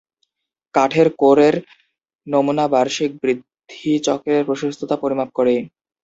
[0.75, 1.55] কাঠের কোর’র
[2.27, 5.55] নমুনা বার্ষিক বৃদ্ধি চক্রের প্রশস্ততা পরিমাপ করে।